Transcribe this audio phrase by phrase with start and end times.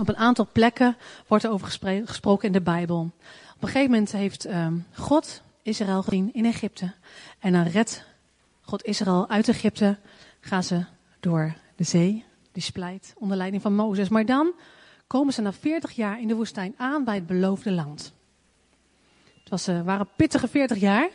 [0.00, 0.96] Op een aantal plekken
[1.26, 1.66] wordt er over
[2.04, 3.00] gesproken in de Bijbel.
[3.54, 6.92] Op een gegeven moment heeft ehm, God Israël gezien in Egypte.
[7.38, 8.04] En dan redt
[8.60, 9.98] God Israël uit Egypte.
[10.40, 10.84] Gaan ze
[11.20, 14.08] door de zee, die splijt, onder leiding van Mozes.
[14.08, 14.52] Maar dan
[15.06, 18.12] komen ze na 40 jaar in de woestijn aan bij het beloofde land.
[19.40, 21.08] Het was, uh, waren pittige 40 jaar,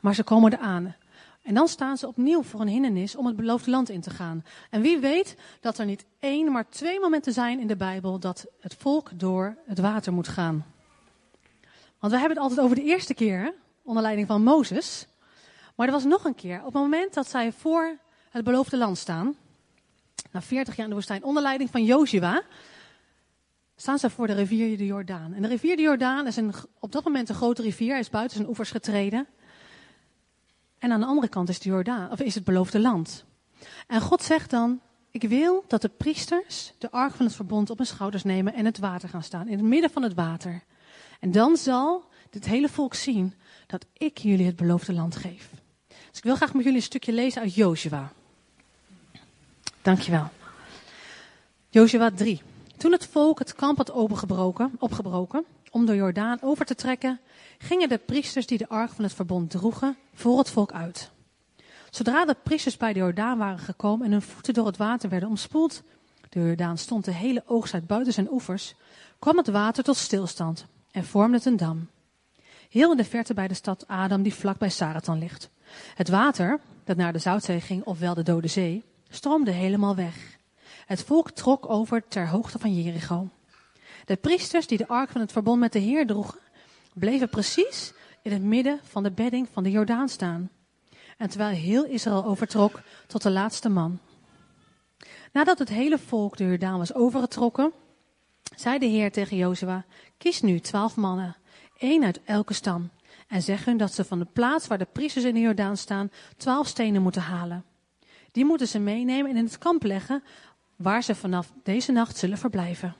[0.00, 0.94] maar ze komen eraan.
[1.48, 4.44] En dan staan ze opnieuw voor een hindernis om het beloofde land in te gaan.
[4.70, 8.46] En wie weet dat er niet één, maar twee momenten zijn in de Bijbel dat
[8.60, 10.66] het volk door het water moet gaan.
[11.98, 15.06] Want we hebben het altijd over de eerste keer, onder leiding van Mozes.
[15.74, 17.98] Maar er was nog een keer, op het moment dat zij voor
[18.30, 19.36] het beloofde land staan,
[20.30, 22.42] na 40 jaar in de woestijn, onder leiding van Joshua,
[23.76, 25.34] staan ze voor de rivier de Jordaan.
[25.34, 28.10] En de rivier de Jordaan is een, op dat moment een grote rivier, hij is
[28.10, 29.26] buiten zijn oevers getreden.
[30.78, 33.24] En aan de andere kant is, de Jordaan, of is het beloofde land.
[33.86, 37.76] En God zegt dan, ik wil dat de priesters de ark van het verbond op
[37.76, 40.62] hun schouders nemen en het water gaan staan, in het midden van het water.
[41.20, 43.34] En dan zal dit hele volk zien
[43.66, 45.50] dat ik jullie het beloofde land geef.
[45.88, 48.12] Dus ik wil graag met jullie een stukje lezen uit Joshua.
[49.82, 50.28] Dankjewel.
[51.68, 52.42] Joshua 3.
[52.76, 57.20] Toen het volk het kamp had opgebroken om de Jordaan over te trekken,
[57.58, 61.10] gingen de priesters die de ark van het verbond droegen voor het volk uit.
[61.90, 65.28] Zodra de priesters bij de Jordaan waren gekomen en hun voeten door het water werden
[65.28, 65.82] omspoeld,
[66.28, 68.74] de Jordaan stond de hele oogst uit buiten zijn oevers,
[69.18, 71.88] kwam het water tot stilstand en vormde het een dam.
[72.68, 75.50] Heel in de verte bij de stad Adam die vlak bij Saratan ligt.
[75.94, 80.38] Het water, dat naar de Zoutzee ging, ofwel de Dode Zee, stroomde helemaal weg.
[80.86, 83.28] Het volk trok over ter hoogte van Jericho.
[84.08, 86.40] De priesters die de ark van het verbond met de Heer droegen,
[86.94, 87.92] bleven precies
[88.22, 90.50] in het midden van de bedding van de Jordaan staan.
[91.16, 93.98] En terwijl heel Israël overtrok tot de laatste man.
[95.32, 97.72] Nadat het hele volk de Jordaan was overgetrokken,
[98.56, 99.84] zei de Heer tegen Jozua,
[100.18, 101.36] kies nu twaalf mannen,
[101.78, 102.90] één uit elke stam,
[103.26, 106.10] en zeg hun dat ze van de plaats waar de priesters in de Jordaan staan,
[106.36, 107.64] twaalf stenen moeten halen.
[108.32, 110.22] Die moeten ze meenemen en in het kamp leggen,
[110.76, 112.94] waar ze vanaf deze nacht zullen verblijven.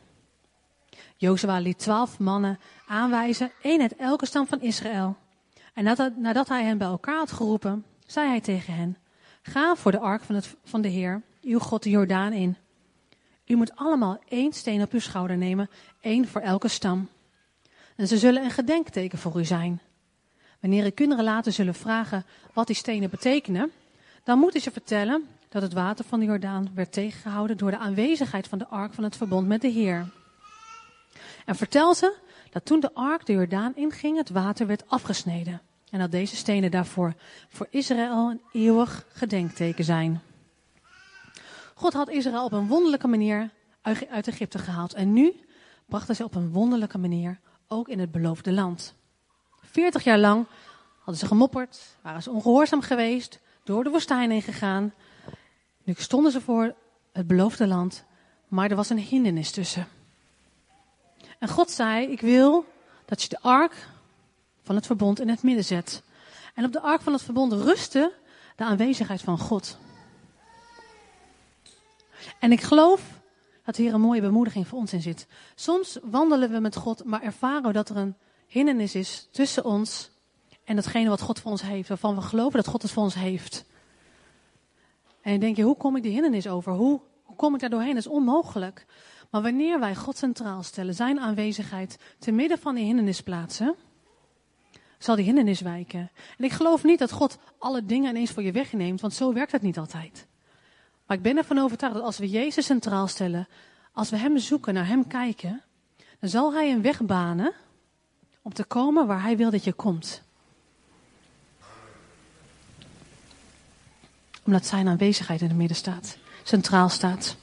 [1.21, 5.17] Jozua liet twaalf mannen aanwijzen, één uit elke stam van Israël.
[5.75, 5.85] En
[6.17, 8.97] nadat, hij hen bij elkaar had geroepen, zei hij tegen hen,
[9.43, 12.57] ga voor de ark van, het, van de Heer, uw God de Jordaan in.
[13.47, 15.71] U moet allemaal één steen op uw schouder nemen,
[16.01, 17.09] één voor elke stam.
[17.97, 19.81] En ze zullen een gedenkteken voor u zijn.
[20.61, 23.71] Wanneer uw kinderen later zullen vragen wat die stenen betekenen,
[24.25, 28.49] dan moeten ze vertellen dat het water van de Jordaan werd tegengehouden door de aanwezigheid
[28.49, 30.07] van de ark van het verbond met de Heer.
[31.49, 32.15] En vertel ze
[32.51, 35.61] dat toen de ark de Jordaan inging, het water werd afgesneden.
[35.91, 37.15] En dat deze stenen daarvoor
[37.49, 40.21] voor Israël een eeuwig gedenkteken zijn.
[41.75, 43.51] God had Israël op een wonderlijke manier
[44.11, 44.95] uit Egypte gehaald.
[44.95, 45.41] En nu
[45.87, 47.39] brachten ze op een wonderlijke manier
[47.69, 48.95] ook in het beloofde land.
[49.61, 50.47] Veertig jaar lang
[50.97, 54.95] hadden ze gemopperd, waren ze ongehoorzaam geweest, door de woestijn heen gegaan.
[55.85, 56.75] Nu stonden ze voor
[57.13, 58.05] het beloofde land,
[58.49, 59.87] maar er was een hindernis tussen.
[61.39, 62.65] En God zei, ik wil
[63.05, 63.89] dat je de ark
[64.63, 66.03] van het verbond in het midden zet.
[66.55, 68.13] En op de ark van het verbond rustte
[68.57, 69.79] de aanwezigheid van God.
[72.39, 73.03] En ik geloof
[73.65, 75.27] dat hier een mooie bemoediging voor ons in zit.
[75.55, 78.17] Soms wandelen we met God, maar ervaren we dat er een
[78.47, 80.11] hindernis is tussen ons
[80.65, 83.15] en datgene wat God voor ons heeft, waarvan we geloven dat God het voor ons
[83.15, 83.65] heeft.
[85.21, 86.73] En dan denk je, hoe kom ik die hindernis over?
[86.73, 87.95] Hoe, hoe kom ik daar doorheen?
[87.95, 88.87] Dat is onmogelijk.
[89.31, 93.75] Maar wanneer wij God centraal stellen, zijn aanwezigheid te midden van die hindernis plaatsen,
[94.99, 96.11] zal die hindernis wijken.
[96.39, 99.53] En ik geloof niet dat God alle dingen ineens voor je wegneemt, want zo werkt
[99.53, 100.27] het niet altijd.
[101.07, 103.49] Maar ik ben ervan overtuigd dat als we Jezus centraal stellen,
[103.93, 105.63] als we Hem zoeken, naar Hem kijken,
[106.21, 107.53] dan zal Hij een weg banen
[108.43, 110.23] om te komen waar Hij wil dat je komt.
[114.45, 117.37] Omdat Zijn aanwezigheid in het midden staat, centraal staat.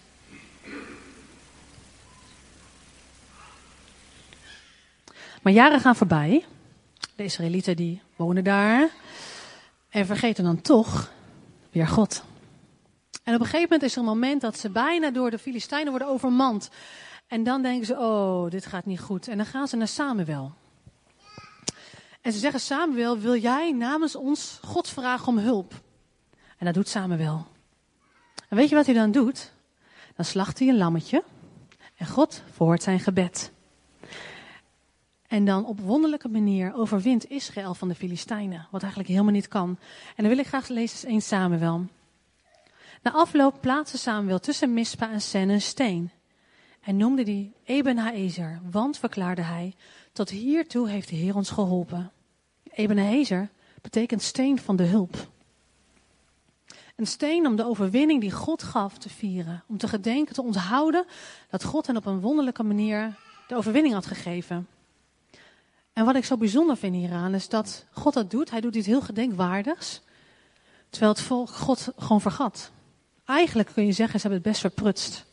[5.46, 6.46] Maar jaren gaan voorbij.
[7.16, 8.90] De Israëlieten die wonen daar.
[9.90, 11.12] En vergeten dan toch
[11.72, 12.24] weer God.
[13.24, 15.90] En op een gegeven moment is er een moment dat ze bijna door de Filistijnen
[15.90, 16.70] worden overmand.
[17.28, 19.28] En dan denken ze, oh, dit gaat niet goed.
[19.28, 20.54] En dan gaan ze naar Samuel.
[22.22, 25.74] En ze zeggen, Samuel, wil jij namens ons God vragen om hulp?
[26.58, 27.48] En dat doet Samuel.
[28.50, 29.52] En weet je wat hij dan doet?
[30.16, 31.24] Dan slacht hij een lammetje.
[31.96, 33.54] En God verhoort zijn gebed.
[35.36, 38.68] En dan op wonderlijke manier overwint Israël van de Filistijnen.
[38.72, 39.78] Wat eigenlijk helemaal niet kan.
[40.16, 41.86] En dan wil ik graag lezen eens Samuel.
[43.02, 46.12] Na afloop plaatste Samuel tussen Mispa en Sen een steen.
[46.82, 49.76] en noemde die Eben Haezer, want, verklaarde hij,
[50.14, 52.12] tot hiertoe heeft de Heer ons geholpen.
[52.74, 53.50] Eben Haezer
[53.82, 55.28] betekent steen van de hulp.
[56.96, 59.64] Een steen om de overwinning die God gaf te vieren.
[59.68, 61.06] Om te gedenken, te onthouden
[61.50, 63.16] dat God hen op een wonderlijke manier
[63.48, 64.68] de overwinning had gegeven.
[65.96, 68.50] En wat ik zo bijzonder vind hieraan is dat God dat doet.
[68.50, 70.02] Hij doet iets heel gedenkwaardigs.
[70.90, 72.72] Terwijl het volk God gewoon vergat.
[73.26, 75.26] Eigenlijk kun je zeggen, ze hebben het best verprutst.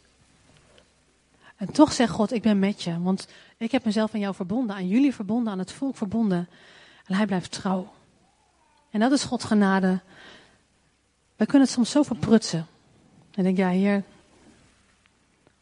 [1.56, 3.03] En toch zegt God, ik ben met je.
[3.03, 6.49] Want ik heb mezelf aan jou verbonden, aan jullie verbonden, aan het volk verbonden.
[7.05, 7.93] En hij blijft trouw.
[8.91, 10.00] En dat is Gods genade.
[11.37, 12.67] Wij kunnen het soms zo verprutsen.
[13.35, 14.05] En denk, ja heer,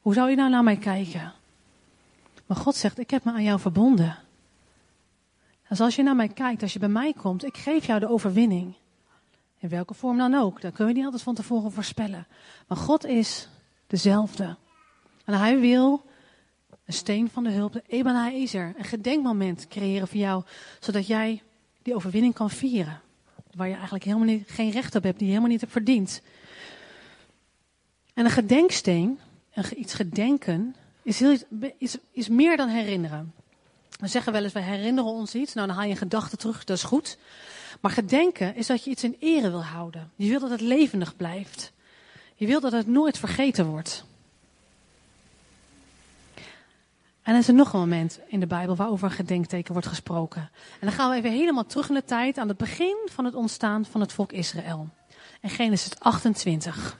[0.00, 1.32] hoe zou je nou naar mij kijken?
[2.46, 4.18] Maar God zegt, ik heb me aan jou verbonden.
[5.70, 8.08] Dus als je naar mij kijkt, als je bij mij komt, ik geef jou de
[8.08, 8.74] overwinning.
[9.58, 10.60] In welke vorm dan ook.
[10.60, 12.26] Dat kun je niet altijd van tevoren voorspellen.
[12.68, 13.48] Maar God is
[13.86, 14.56] dezelfde.
[15.24, 16.04] En hij wil
[16.84, 20.44] een steen van de hulp, de Ebenezer, een gedenkmoment creëren voor jou,
[20.80, 21.42] zodat jij
[21.82, 23.00] die overwinning kan vieren.
[23.54, 26.22] Waar je eigenlijk helemaal niet, geen recht op hebt, die je helemaal niet hebt verdiend.
[28.14, 29.18] En een gedenksteen,
[29.76, 31.36] iets gedenken, is, heel,
[31.78, 33.34] is, is meer dan herinneren.
[34.00, 35.54] We zeggen wel eens, we herinneren ons iets.
[35.54, 37.18] Nou, dan haal je een gedachte terug, dat is goed.
[37.80, 40.10] Maar gedenken is dat je iets in ere wil houden.
[40.16, 41.72] Je wil dat het levendig blijft.
[42.34, 44.04] Je wil dat het nooit vergeten wordt.
[47.22, 50.40] En er is er nog een moment in de Bijbel waarover een gedenkteken wordt gesproken.
[50.80, 53.34] En dan gaan we even helemaal terug in de tijd aan het begin van het
[53.34, 54.88] ontstaan van het volk Israël.
[55.40, 56.98] En Genesis 28.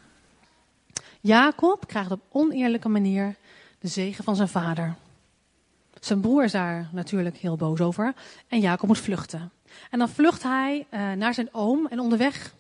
[1.20, 3.36] Jacob krijgt op oneerlijke manier
[3.78, 4.96] de zegen van zijn vader.
[6.00, 8.14] Zijn broer is daar natuurlijk heel boos over.
[8.48, 9.50] En Jacob moet vluchten.
[9.90, 12.54] En dan vlucht hij uh, naar zijn oom en onderweg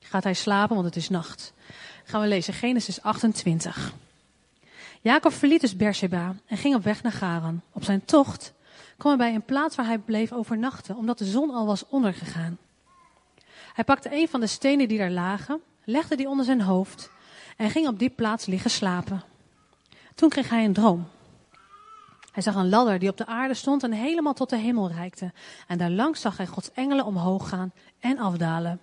[0.00, 1.52] gaat hij slapen, want het is nacht.
[2.04, 3.92] gaan we lezen Genesis 28.
[5.00, 7.60] Jacob verliet dus Beersheba en ging op weg naar Garan.
[7.72, 8.52] Op zijn tocht
[8.96, 12.58] kwam hij bij een plaats waar hij bleef overnachten, omdat de zon al was ondergegaan.
[13.74, 17.10] Hij pakte een van de stenen die daar lagen, legde die onder zijn hoofd
[17.56, 19.22] en ging op die plaats liggen slapen.
[20.14, 21.08] Toen kreeg hij een droom.
[22.38, 25.32] Hij zag een ladder die op de aarde stond en helemaal tot de hemel reikte.
[25.66, 28.80] En daarlangs zag hij Gods engelen omhoog gaan en afdalen.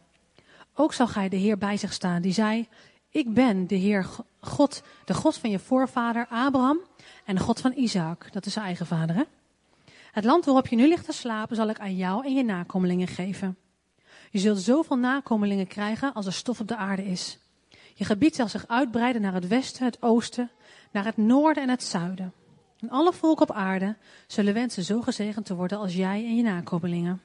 [0.74, 2.68] Ook zag hij de Heer bij zich staan, die zei:
[3.10, 4.10] Ik ben de Heer
[4.40, 6.80] God, de God van je voorvader Abraham
[7.26, 8.28] en de God van Isaac.
[8.32, 9.24] Dat is zijn eigen vader, hè?
[10.12, 13.08] Het land waarop je nu ligt te slapen zal ik aan jou en je nakomelingen
[13.08, 13.58] geven.
[14.32, 17.38] Je zult zoveel nakomelingen krijgen als er stof op de aarde is.
[17.94, 20.52] Je gebied zal zich uitbreiden naar het westen, het oosten,
[20.92, 22.34] naar het noorden en het zuiden.
[22.86, 23.96] En alle volken op aarde
[24.28, 27.22] zullen wensen zo gezegend te worden als jij en je nakomelingen.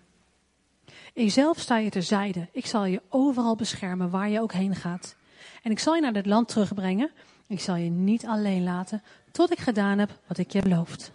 [1.14, 2.48] Ikzelf sta je terzijde.
[2.52, 5.16] Ik zal je overal beschermen waar je ook heen gaat.
[5.62, 7.10] En ik zal je naar dit land terugbrengen.
[7.46, 9.02] Ik zal je niet alleen laten
[9.32, 11.12] tot ik gedaan heb wat ik je beloofd.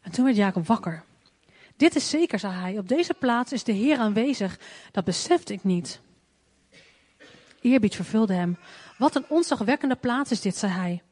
[0.00, 1.04] En toen werd Jacob wakker.
[1.76, 2.78] Dit is zeker, zei hij.
[2.78, 4.58] Op deze plaats is de Heer aanwezig.
[4.92, 6.00] Dat besefte ik niet.
[7.60, 8.58] Eerbied vervulde hem.
[8.96, 11.02] Wat een onzagwekkende plaats is dit, zei hij.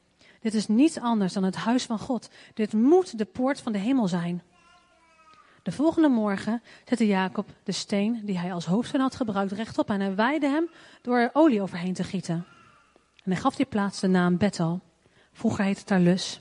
[0.40, 2.28] Dit is niets anders dan het huis van God.
[2.54, 4.42] Dit moet de poort van de hemel zijn.
[5.62, 10.00] De volgende morgen zette Jacob de steen die hij als hoofdsteen had gebruikt rechtop en
[10.00, 10.68] hij wijde hem
[11.02, 12.46] door er olie overheen te gieten.
[13.24, 14.80] En hij gaf die plaats de naam Bethel.
[15.32, 16.40] Vroeger heette het Tarlus.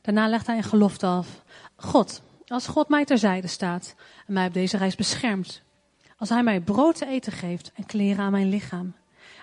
[0.00, 1.44] Daarna legde hij een gelofte af.
[1.76, 3.94] God, als God mij terzijde staat
[4.26, 5.62] en mij op deze reis beschermt.
[6.16, 8.94] Als hij mij brood te eten geeft en kleren aan mijn lichaam.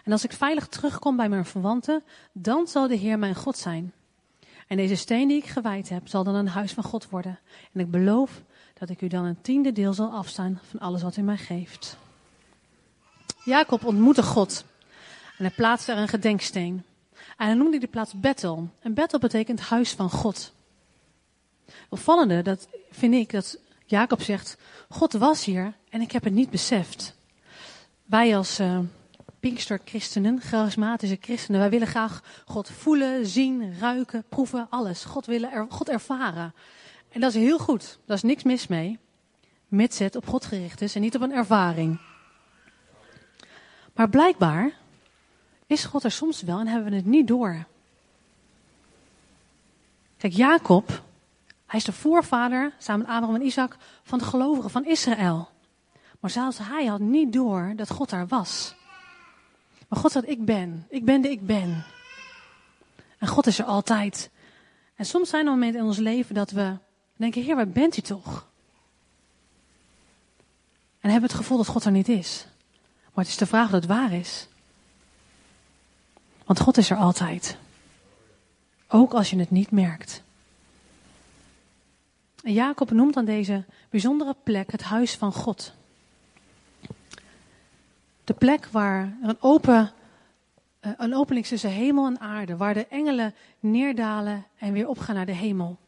[0.03, 3.93] En als ik veilig terugkom bij mijn verwanten, dan zal de Heer mijn God zijn.
[4.67, 7.39] En deze steen die ik gewijd heb, zal dan een huis van God worden.
[7.73, 8.41] En ik beloof
[8.73, 11.97] dat ik u dan een tiende deel zal afstaan van alles wat u mij geeft.
[13.45, 14.65] Jacob ontmoette God.
[15.37, 16.83] En hij plaatste er een gedenksteen.
[17.37, 18.69] En hij noemde die plaats Bethel.
[18.79, 20.53] En Bethel betekent huis van God.
[21.89, 24.57] Opvallende, dat vind ik, dat Jacob zegt,
[24.89, 27.15] God was hier en ik heb het niet beseft.
[28.05, 28.79] Wij als uh,
[29.41, 35.05] Pinkster-christenen, charismatische christenen, wij willen graag God voelen, zien, ruiken, proeven, alles.
[35.05, 36.53] God willen er, God ervaren.
[37.09, 37.99] En dat is heel goed.
[38.05, 38.99] Daar is niks mis mee.
[39.67, 41.99] Mits het op God gericht is en niet op een ervaring.
[43.93, 44.71] Maar blijkbaar
[45.67, 47.65] is God er soms wel en hebben we het niet door.
[50.17, 51.03] Kijk, Jacob,
[51.65, 55.49] hij is de voorvader, samen met Abraham en Isaac, van de gelovigen van Israël.
[56.19, 58.75] Maar zelfs hij had niet door dat God daar was.
[59.91, 60.85] Maar God zegt, ik ben.
[60.89, 61.83] Ik ben de ik ben.
[63.17, 64.29] En God is er altijd.
[64.95, 66.77] En soms zijn er momenten in ons leven dat we
[67.15, 68.47] denken, Heer, waar bent u toch?
[70.99, 72.45] En hebben het gevoel dat God er niet is.
[73.01, 74.47] Maar het is de vraag of het waar is.
[76.45, 77.57] Want God is er altijd.
[78.87, 80.23] ook als je het niet merkt.
[82.43, 85.73] En Jacob noemt dan deze bijzondere plek het huis van God.
[88.23, 89.91] De plek waar een, open,
[90.79, 95.25] eh, een opening tussen hemel en aarde, waar de engelen neerdalen en weer opgaan naar
[95.25, 95.79] de hemel.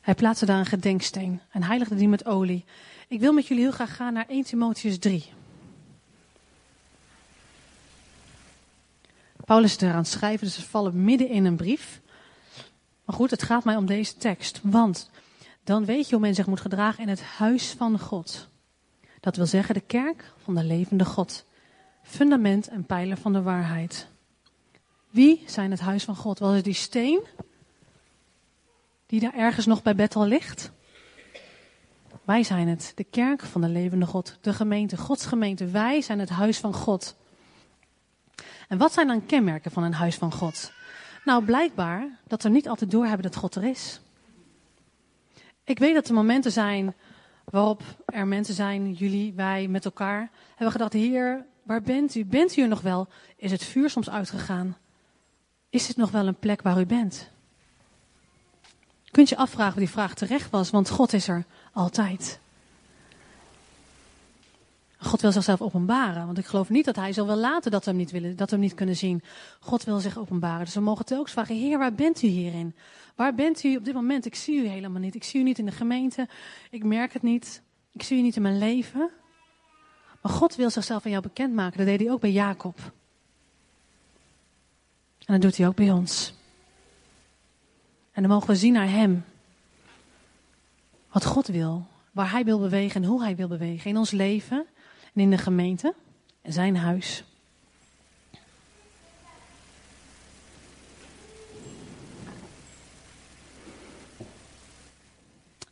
[0.00, 2.64] Hij plaatste daar een gedenksteen en heiligde die met olie.
[3.08, 5.32] Ik wil met jullie heel graag gaan naar 1 Timotheus 3.
[9.44, 12.00] Paulus is er aan het schrijven, dus we vallen midden in een brief.
[13.04, 14.60] Maar goed, het gaat mij om deze tekst.
[14.62, 15.10] Want
[15.66, 18.48] dan weet je hoe men zich moet gedragen in het huis van God.
[19.20, 21.44] Dat wil zeggen de kerk van de levende God.
[22.02, 24.08] Fundament en pijler van de waarheid.
[25.10, 26.38] Wie zijn het huis van God?
[26.38, 27.20] Was het die steen
[29.06, 30.70] die daar ergens nog bij Bethel ligt?
[32.24, 35.66] Wij zijn het, de kerk van de levende God, de gemeente, Gods gemeente.
[35.66, 37.16] Wij zijn het huis van God.
[38.68, 40.72] En wat zijn dan kenmerken van een huis van God?
[41.24, 44.00] Nou, blijkbaar dat we niet altijd doorhebben dat God er is.
[45.66, 46.94] Ik weet dat er momenten zijn
[47.44, 52.24] waarop er mensen zijn, jullie, wij met elkaar, hebben gedacht, Heer, waar bent u?
[52.24, 53.08] Bent u er nog wel?
[53.36, 54.76] Is het vuur soms uitgegaan?
[55.70, 57.30] Is het nog wel een plek waar u bent?
[59.10, 62.40] Kunt je afvragen of die vraag terecht was, want God is er altijd.
[64.98, 66.26] God wil zichzelf openbaren.
[66.26, 68.50] Want ik geloof niet dat hij zal wel laten dat we hem niet, willen, dat
[68.50, 69.22] hem niet kunnen zien.
[69.60, 70.64] God wil zich openbaren.
[70.64, 72.74] Dus we mogen telkens vragen, Heer, waar bent u hierin?
[73.14, 74.26] Waar bent u op dit moment?
[74.26, 75.14] Ik zie u helemaal niet.
[75.14, 76.28] Ik zie u niet in de gemeente.
[76.70, 77.62] Ik merk het niet.
[77.92, 79.10] Ik zie u niet in mijn leven.
[80.22, 81.78] Maar God wil zichzelf aan jou bekendmaken.
[81.78, 82.78] Dat deed hij ook bij Jacob.
[85.18, 86.34] En dat doet hij ook bij ons.
[88.12, 89.24] En dan mogen we zien naar hem.
[91.12, 91.86] Wat God wil.
[92.12, 93.90] Waar hij wil bewegen en hoe hij wil bewegen.
[93.90, 94.66] In ons leven
[95.16, 95.94] en in de gemeente
[96.42, 97.24] en zijn huis.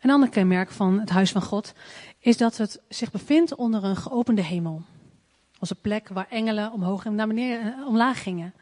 [0.01, 1.73] Een ander kenmerk van het huis van God
[2.19, 4.83] is dat het zich bevindt onder een geopende hemel.
[5.59, 8.55] Als een plek waar engelen omhoog en naar beneden, omlaag gingen.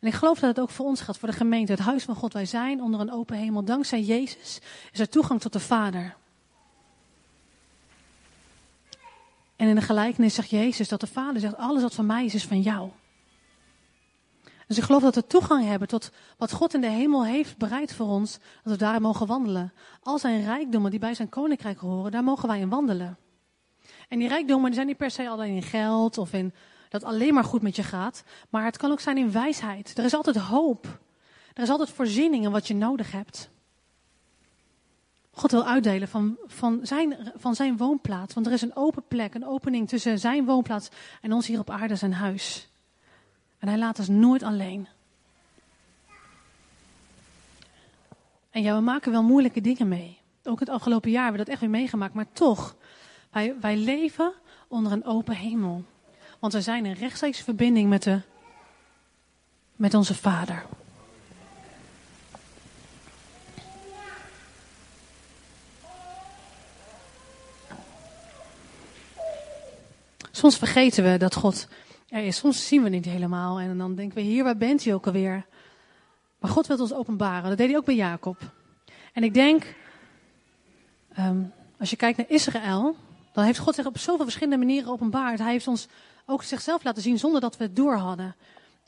[0.00, 1.72] En ik geloof dat het ook voor ons gaat, voor de gemeente.
[1.72, 3.64] Het huis van God, wij zijn onder een open hemel.
[3.64, 4.60] Dankzij Jezus
[4.92, 6.14] is er toegang tot de Vader.
[9.60, 12.34] En in de gelijkenis zegt Jezus dat de Vader zegt: Alles wat van mij is,
[12.34, 12.90] is van jou.
[14.66, 17.94] Dus ik geloof dat we toegang hebben tot wat God in de hemel heeft bereid
[17.94, 19.72] voor ons, dat we daar mogen wandelen.
[20.02, 23.18] Al zijn rijkdommen die bij zijn koninkrijk horen, daar mogen wij in wandelen.
[24.08, 26.54] En die rijkdommen zijn niet per se alleen in geld of in
[26.88, 29.98] dat alleen maar goed met je gaat, maar het kan ook zijn in wijsheid.
[29.98, 31.00] Er is altijd hoop.
[31.54, 33.50] Er is altijd voorziening in wat je nodig hebt.
[35.40, 38.34] God wil uitdelen van, van, zijn, van zijn woonplaats.
[38.34, 40.88] Want er is een open plek, een opening tussen zijn woonplaats
[41.20, 42.68] en ons hier op aarde, zijn huis.
[43.58, 44.88] En hij laat ons nooit alleen.
[48.50, 50.18] En ja, we maken wel moeilijke dingen mee.
[50.44, 52.14] Ook het afgelopen jaar hebben we dat echt weer meegemaakt.
[52.14, 52.76] Maar toch,
[53.30, 54.32] wij, wij leven
[54.68, 55.84] onder een open hemel.
[56.38, 58.20] Want we zijn in rechtstreeks verbinding met, de,
[59.76, 60.66] met onze Vader.
[70.40, 71.68] Soms vergeten we dat God
[72.08, 72.36] er is.
[72.36, 73.60] Soms zien we niet helemaal.
[73.60, 75.46] En dan denken we, hier, waar bent u ook alweer?
[76.38, 77.48] Maar God wil ons openbaren.
[77.48, 78.36] Dat deed hij ook bij Jacob.
[79.12, 79.74] En ik denk,
[81.12, 81.42] ehm,
[81.78, 82.96] als je kijkt naar Israël,
[83.32, 85.38] dan heeft God zich op zoveel verschillende manieren openbaard.
[85.38, 85.86] Hij heeft ons
[86.26, 88.34] ook zichzelf laten zien zonder dat we het door hadden.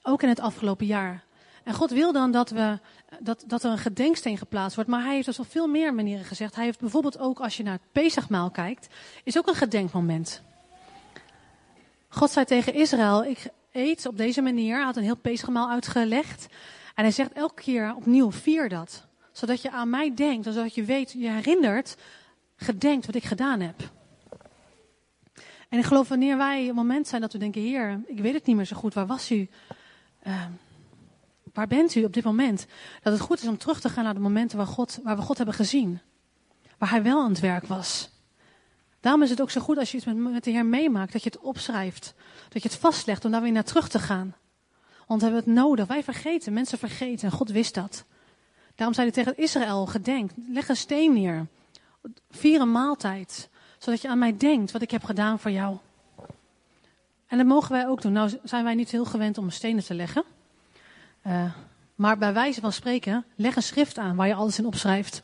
[0.02, 1.24] Ook in het afgelopen jaar.
[1.64, 2.78] En God wil dan dat, we,
[3.20, 4.90] dat, dat er een gedenksteen geplaatst wordt.
[4.90, 6.54] Maar hij heeft dus op veel meer manieren gezegd.
[6.54, 8.88] Hij heeft bijvoorbeeld ook, als je naar het Pesachmaal kijkt,
[9.24, 10.42] is ook een gedenkmoment.
[12.14, 14.76] God zei tegen Israël, ik eet op deze manier.
[14.76, 16.46] Hij had een heel Pesachmaal uitgelegd.
[16.94, 19.06] En hij zegt elke keer opnieuw, vier dat.
[19.32, 21.96] Zodat je aan mij denkt, zodat je weet, je herinnert,
[22.56, 23.90] gedenkt wat ik gedaan heb.
[25.68, 28.46] En ik geloof wanneer wij een moment zijn dat we denken, Heer, ik weet het
[28.46, 29.48] niet meer zo goed, waar was u?
[30.26, 30.44] Uh,
[31.52, 32.66] waar bent u op dit moment?
[33.02, 35.22] Dat het goed is om terug te gaan naar de momenten waar, God, waar we
[35.22, 36.00] God hebben gezien.
[36.78, 38.11] Waar Hij wel aan het werk was.
[39.02, 41.30] Daarom is het ook zo goed als je iets met, de Heer meemaakt, dat je
[41.30, 42.14] het opschrijft.
[42.48, 44.34] Dat je het vastlegt om daar weer naar terug te gaan.
[45.06, 45.86] Want we hebben het nodig.
[45.86, 48.04] Wij vergeten, mensen vergeten en God wist dat.
[48.74, 51.46] Daarom zei hij tegen Israël, gedenk, leg een steen neer.
[52.30, 55.76] Vier een maaltijd zodat je aan mij denkt wat ik heb gedaan voor jou.
[57.26, 58.12] En dat mogen wij ook doen.
[58.12, 60.24] Nou zijn wij niet heel gewend om stenen te leggen.
[61.26, 61.52] Uh,
[61.94, 65.22] maar bij wijze van spreken, leg een schrift aan waar je alles in opschrijft.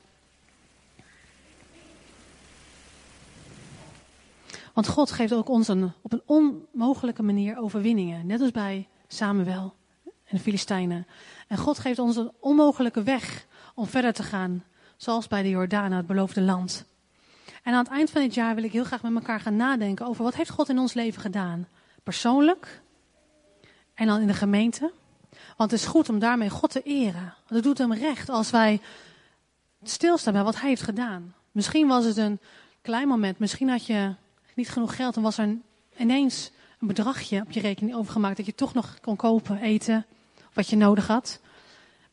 [4.79, 8.27] Want God geeft ook ons een, op een onmogelijke manier overwinningen.
[8.27, 9.75] Net als bij Samuel.
[10.05, 11.07] en de Filistijnen.
[11.49, 14.65] En God geeft ons een onmogelijke weg om verder te gaan.
[14.97, 16.85] Zoals bij de Jordaan, het beloofde land.
[17.63, 20.07] En aan het eind van dit jaar wil ik heel graag met elkaar gaan nadenken
[20.07, 21.69] over wat heeft God in ons leven gedaan.
[22.03, 22.83] Persoonlijk
[23.95, 24.93] en dan in de gemeente.
[25.57, 27.35] Want het is goed om daarmee God te eren.
[27.37, 28.81] Want het doet hem recht als wij
[29.83, 31.35] stilstaan bij wat hij heeft gedaan.
[31.53, 32.41] Misschien was het een
[32.83, 33.39] klein moment.
[33.39, 34.15] Misschien had je
[34.59, 35.57] niet genoeg geld en was er
[35.97, 36.51] ineens
[36.81, 40.07] een bedragje op je rekening overgemaakt dat je toch nog kon kopen, eten,
[40.53, 41.41] wat je nodig had.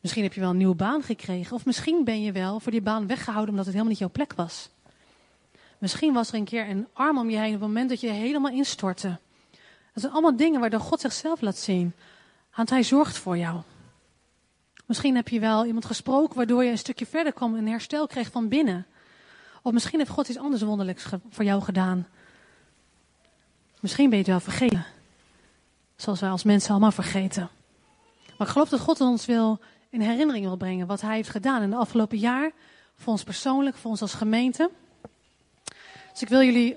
[0.00, 1.56] Misschien heb je wel een nieuwe baan gekregen.
[1.56, 4.32] Of misschien ben je wel voor die baan weggehouden omdat het helemaal niet jouw plek
[4.34, 4.68] was.
[5.78, 8.08] Misschien was er een keer een arm om je heen op het moment dat je
[8.08, 9.18] helemaal instortte.
[9.92, 11.94] Dat zijn allemaal dingen waardoor God zichzelf laat zien.
[12.54, 13.60] Want hij zorgt voor jou.
[14.86, 18.30] Misschien heb je wel iemand gesproken waardoor je een stukje verder kwam en herstel kreeg
[18.30, 18.86] van binnen.
[19.62, 22.06] Of misschien heeft God iets anders wonderlijks voor jou gedaan.
[23.86, 24.84] Misschien ben je wel vergeten.
[25.96, 27.48] Zoals wij als mensen allemaal vergeten.
[28.38, 31.62] Maar ik geloof dat God ons wil in herinnering wil brengen wat hij heeft gedaan
[31.62, 32.50] in de afgelopen jaar.
[32.96, 34.70] Voor ons persoonlijk, voor ons als gemeente.
[36.12, 36.76] Dus ik wil jullie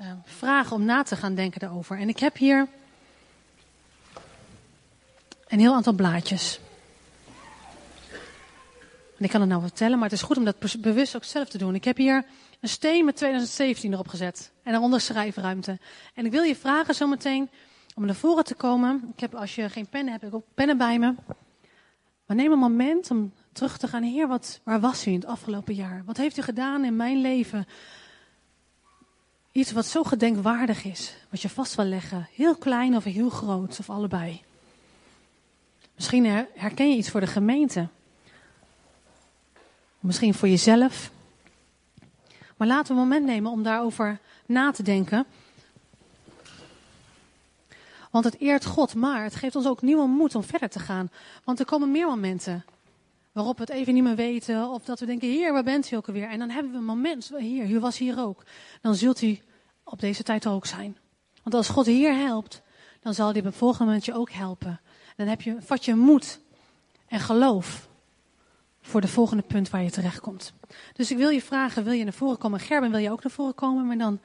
[0.00, 1.98] uh, vragen om na te gaan denken daarover.
[1.98, 2.68] En ik heb hier
[5.48, 6.60] een heel aantal blaadjes.
[9.18, 11.48] En ik kan het nou vertellen, maar het is goed om dat bewust ook zelf
[11.48, 11.74] te doen.
[11.74, 12.24] Ik heb hier
[12.60, 14.52] een steen met 2017 erop gezet.
[14.62, 15.78] En daaronder schrijfruimte.
[16.14, 17.50] En ik wil je vragen zometeen
[17.94, 19.10] om naar voren te komen.
[19.14, 21.14] Ik heb, als je geen pennen hebt, heb ik ook pennen bij me.
[22.26, 24.02] Maar neem een moment om terug te gaan.
[24.02, 26.02] Heer, wat, waar was u in het afgelopen jaar?
[26.06, 27.66] Wat heeft u gedaan in mijn leven?
[29.52, 31.14] Iets wat zo gedenkwaardig is.
[31.30, 32.28] Wat je vast wil leggen.
[32.32, 34.42] Heel klein of heel groot of allebei.
[35.94, 36.24] Misschien
[36.54, 37.88] herken je iets voor de gemeente.
[40.00, 41.10] Misschien voor jezelf.
[42.58, 45.26] Maar laten we een moment nemen om daarover na te denken.
[48.10, 51.10] Want het eert God, maar het geeft ons ook nieuwe moed om verder te gaan.
[51.44, 52.64] Want er komen meer momenten
[53.32, 54.68] waarop we het even niet meer weten.
[54.68, 56.28] Of dat we denken, Heer, waar bent u ook alweer?
[56.28, 58.42] En dan hebben we een moment, hier, u was hier ook.
[58.80, 59.38] Dan zult u
[59.84, 60.96] op deze tijd ook zijn.
[61.42, 62.62] Want als God hier helpt,
[63.00, 64.80] dan zal hij op het volgende moment je ook helpen.
[65.16, 66.40] Dan heb je, vat je moed
[67.06, 67.87] en geloof
[68.88, 70.52] voor de volgende punt waar je terecht komt.
[70.92, 72.60] Dus ik wil je vragen, wil je naar voren komen?
[72.60, 73.86] Gerben, wil je ook naar voren komen?
[73.86, 74.20] Maar dan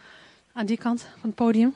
[0.53, 1.73] aan die kant van het podium.